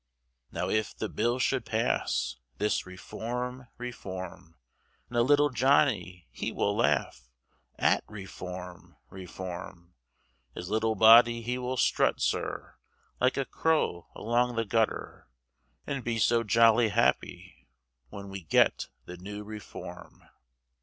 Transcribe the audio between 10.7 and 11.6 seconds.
little body he